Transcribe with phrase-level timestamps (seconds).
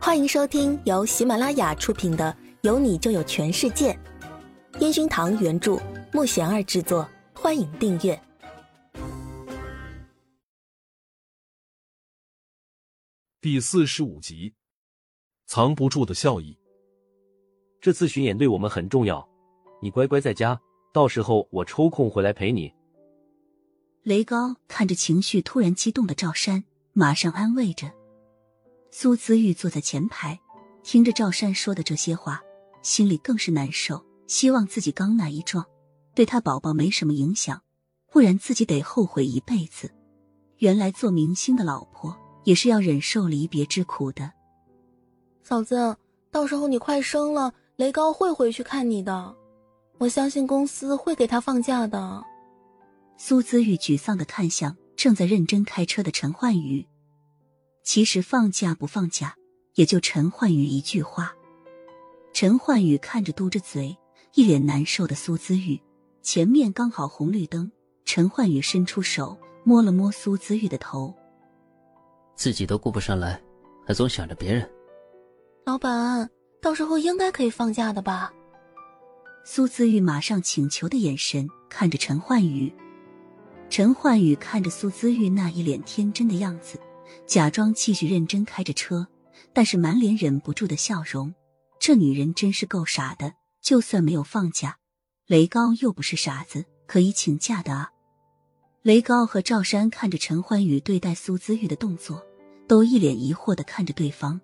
[0.00, 3.92] 欢迎收听由喜马拉雅出品的《有你就有全世界》，
[4.80, 5.76] 烟熏堂原著，
[6.12, 7.06] 木贤儿制作。
[7.34, 8.18] 欢迎订阅
[13.40, 14.54] 第四十五集。
[15.46, 16.56] 藏不住的笑意。
[17.80, 19.28] 这次巡演对我们很重要，
[19.82, 20.58] 你乖乖在家，
[20.92, 22.72] 到时候我抽空回来陪你。
[24.04, 27.97] 雷高看着情绪突然激动的赵山，马上安慰着。
[29.00, 30.36] 苏姿玉坐在前排，
[30.82, 32.42] 听着赵山说的这些话，
[32.82, 34.04] 心里更是难受。
[34.26, 35.64] 希望自己刚那一撞，
[36.16, 37.62] 对他宝宝没什么影响，
[38.10, 39.88] 不然自己得后悔一辈子。
[40.56, 42.12] 原来做明星的老婆
[42.42, 44.32] 也是要忍受离别之苦的。
[45.44, 45.96] 嫂子，
[46.32, 49.32] 到时候你快生了，雷高会回去看你的，
[49.98, 52.24] 我相信公司会给他放假的。
[53.16, 56.84] 苏姿玉沮丧的看向正在认真开车的陈焕宇。
[57.88, 59.34] 其实放假不放假，
[59.76, 61.34] 也就陈焕宇一句话。
[62.34, 63.96] 陈焕宇看着嘟着嘴、
[64.34, 65.80] 一脸难受的苏姿玉，
[66.20, 67.72] 前面刚好红绿灯。
[68.04, 71.14] 陈焕宇伸出手摸了摸苏姿玉的头，
[72.36, 73.40] 自己都顾不上来，
[73.86, 74.70] 还总想着别人。
[75.64, 76.28] 老板，
[76.60, 78.30] 到时候应该可以放假的吧？
[79.46, 82.70] 苏姿玉马上请求的眼神看着陈焕宇。
[83.70, 86.78] 陈焕宇看着苏姿玉那一脸天真的样子。
[87.26, 89.06] 假装继续认真开着车，
[89.52, 91.34] 但是满脸忍不住的笑容。
[91.78, 94.78] 这女人真是够傻的，就算没有放假，
[95.26, 97.90] 雷高又不是傻子，可以请假的啊。
[98.82, 102.24] 雷高和赵山看着陈欢宇对待苏姿玉的动作，
[102.66, 104.40] 都一脸疑惑的看着对方。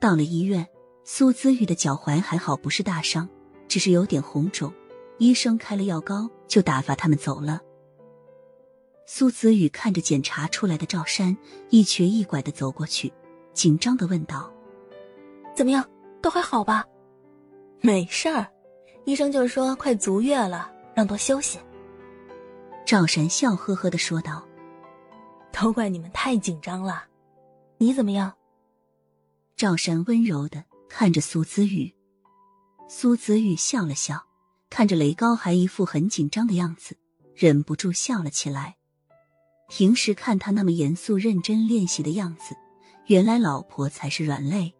[0.00, 0.66] 到了医院，
[1.04, 3.28] 苏姿玉的脚踝还好不是大伤，
[3.68, 4.72] 只是有点红肿，
[5.18, 7.60] 医生开了药膏就打发他们走了。
[9.12, 11.36] 苏子宇看着检查出来的赵山，
[11.68, 13.12] 一瘸一拐的走过去，
[13.52, 14.48] 紧张的问道
[15.52, 15.84] ：“怎么样，
[16.22, 16.86] 都还好吧
[17.82, 18.46] ？”“没事儿，
[19.06, 21.58] 医生就说快足月了，让多休息。”
[22.86, 24.46] 赵山笑呵呵的说道
[25.50, 27.02] ：“都怪你们太紧张了，
[27.78, 28.32] 你怎么样？”
[29.58, 31.92] 赵山温柔的看着苏子宇，
[32.88, 34.24] 苏子宇笑了笑，
[34.70, 36.96] 看着雷高还一副很紧张的样子，
[37.34, 38.76] 忍不住笑了起来。
[39.70, 42.56] 平时看他那么严肃认真练习的样子，
[43.06, 44.74] 原来老婆才是软肋。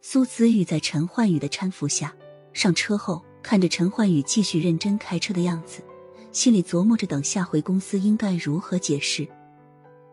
[0.00, 2.16] 苏子玉在陈焕宇的搀扶下
[2.54, 5.82] 上车后，看着陈焕宇继续认真开车的样子，
[6.32, 9.28] 心里琢磨着等下回公司应该如何解释。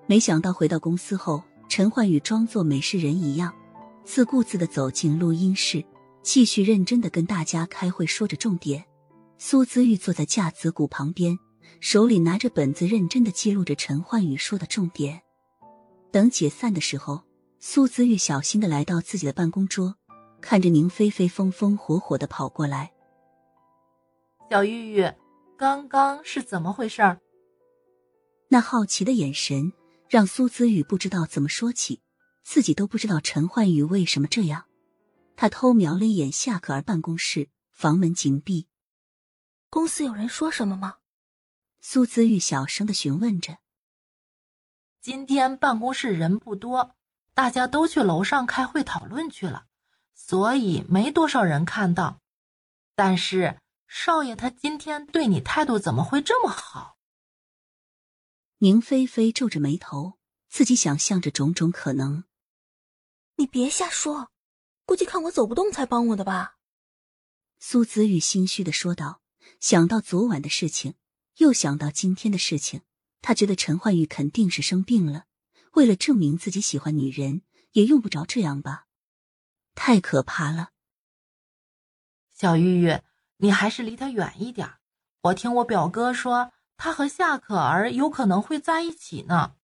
[0.06, 3.54] 没想到回到公司后，陈焕宇装作没事人一样，
[4.04, 5.84] 自顾自的走进录音室，
[6.22, 8.84] 继续认真的跟大家开会，说着重点。
[9.38, 11.40] 苏子玉坐在架子鼓旁边。
[11.80, 15.22] 手里拿着本子，认真的记录着陈焕宇说的重点。
[16.12, 17.24] 等解散的时候，
[17.60, 19.96] 苏子玉小心的来到自己的办公桌，
[20.42, 22.92] 看着宁菲菲风风火火的跑过来。
[24.50, 25.12] 小玉玉，
[25.58, 27.18] 刚刚是怎么回事？
[28.48, 29.72] 那好奇的眼神
[30.10, 32.02] 让苏子玉不知道怎么说起，
[32.44, 34.66] 自己都不知道陈焕宇为什么这样。
[35.36, 38.68] 他偷瞄了一眼夏可儿办公室，房门紧闭。
[39.70, 40.96] 公司有人说什么吗？
[41.82, 43.58] 苏子玉小声的询问着
[45.00, 46.96] ：“今天办公室人不多，
[47.34, 49.66] 大家都去楼上开会讨论去了，
[50.14, 52.20] 所以没多少人看到。
[52.96, 56.98] 但是少爷他今天对你态度怎么会这么好？”
[58.60, 60.20] 宁菲菲皱着眉头，
[60.50, 62.26] 自己想象着种种可能。
[63.38, 64.30] 你别瞎说，
[64.86, 66.58] 估计看我走不动才帮我的吧？”
[67.58, 69.22] 苏子玉心虚的说道，
[69.62, 70.96] 想到昨晚的事情。
[71.40, 72.82] 又想到今天的事情，
[73.22, 75.26] 他觉得陈焕玉肯定是生病了。
[75.74, 78.88] 为了证明自己喜欢女人，也用不着这样吧？
[79.74, 80.72] 太可怕了！
[82.34, 83.00] 小玉玉，
[83.38, 84.70] 你还是离他远一点。
[85.22, 89.56] 我听我表哥说，他和夏可儿有可能会在一起呢。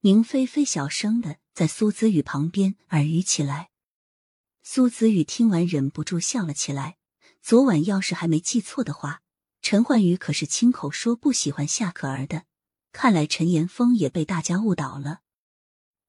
[0.00, 3.70] 宁菲菲小声的在苏子宇旁边耳语起来。
[4.62, 6.98] 苏子宇听完忍不住笑了起来。
[7.42, 9.22] 昨晚要是还没记错的话。
[9.68, 12.44] 陈焕宇可是亲口说不喜欢夏可儿的，
[12.92, 15.22] 看来陈岩峰也被大家误导了。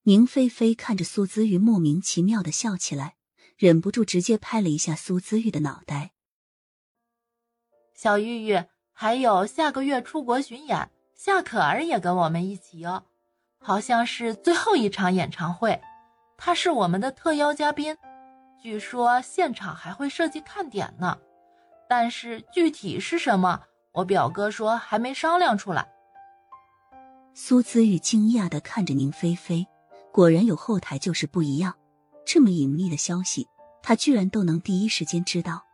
[0.04, 3.16] 宁菲菲看着苏姿玉莫名其妙的笑起来，
[3.56, 6.12] 忍不住直接拍了一下苏姿玉的脑袋。
[7.96, 8.62] 小玉玉，
[8.92, 13.06] 还有下个月出国巡演，夏可儿也跟我们一起哟，
[13.58, 15.82] 好像是最后一场演唱会，
[16.36, 17.98] 她是我们的特邀嘉宾，
[18.62, 21.18] 据说现场还会设计看点呢。
[21.88, 23.62] 但是具体是什么，
[23.92, 25.88] 我表哥说还没商量出来。
[27.34, 29.66] 苏姿玉惊讶的看着宁菲菲，
[30.12, 31.74] 果然有后台就是不一样，
[32.26, 33.46] 这么隐秘的消息，
[33.82, 35.64] 他居然都能第一时间知道。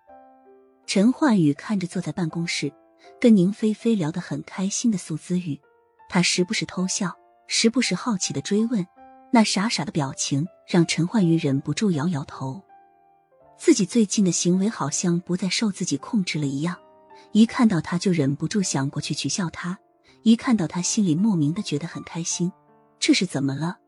[0.87, 2.73] 陈焕宇看着坐在办公室
[3.19, 5.61] 跟宁菲菲聊得很开心的苏姿玉，
[6.09, 7.17] 他时不时偷笑，
[7.49, 8.87] 时不时好奇的追问，
[9.33, 12.63] 那傻傻的表情让陈焕宇忍不住摇摇头。
[13.65, 16.77] 自己最近的行为好像不再受自己控制了一样，
[17.33, 19.79] 一看到他就忍不住想过去取笑他，
[20.23, 22.53] 一看到他心里莫名的觉得很开心，
[22.99, 23.79] 这是怎么了？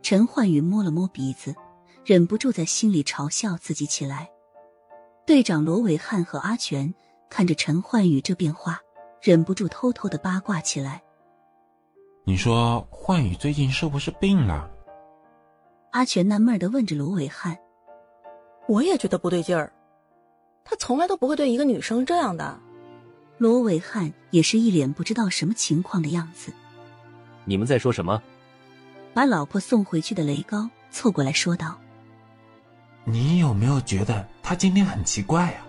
[0.00, 1.56] 陈焕宇摸了摸鼻子，
[2.04, 4.30] 忍不住在心里嘲笑自己起来。
[5.26, 6.94] 队长罗伟汉和阿全
[7.28, 8.80] 看着陈焕宇这变化，
[9.20, 11.02] 忍不住偷偷的八卦起来。
[12.22, 14.70] 你说焕宇最近是不是病了？
[15.90, 17.58] 阿全纳闷的问着罗伟汉。
[18.66, 19.72] 我也觉得不对劲儿，
[20.64, 22.58] 他从来都不会对一个女生这样的。
[23.38, 26.52] 罗伟汉也是一脸不知道什么情况的样子。
[27.44, 28.22] 你们在说什么？
[29.14, 31.78] 把老婆送回去的雷高凑过来说道
[33.04, 35.62] ：“你有没有觉得他今天很奇怪呀？”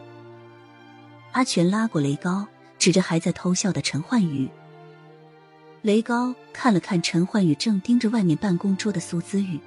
[1.33, 2.47] 阿全拉过雷高，
[2.79, 4.49] 指着还在偷笑的陈焕宇。
[5.81, 9.59] 雷高看了看陈焕宇正盯着外面办公桌的苏姿玉，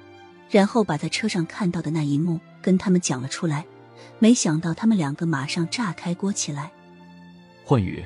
[0.49, 2.39] 然后把在车上看到的那一幕。
[2.61, 3.65] 跟他们讲了出来，
[4.19, 6.71] 没想到他们两个马上炸开锅起来。
[7.65, 8.03] 焕宇，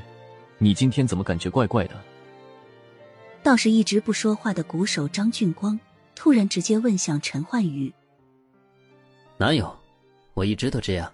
[0.57, 2.01] 你今天怎么感觉怪怪的？
[3.43, 5.79] 倒是一直不说话的鼓手张俊光
[6.15, 7.93] 突然直接问向陈焕宇
[9.37, 9.77] ：“哪有？
[10.33, 11.13] 我一直都这样。”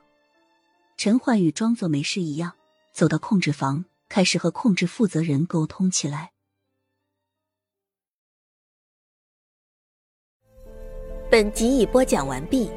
[0.95, 2.53] 陈焕宇装作没事一样，
[2.93, 6.31] 走到控制房，开始和控制负责人沟通起来。
[11.29, 12.69] 本集已播讲完毕。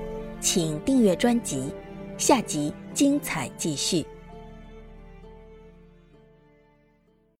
[0.44, 1.72] 请订阅专辑，
[2.18, 4.04] 下集精彩继续。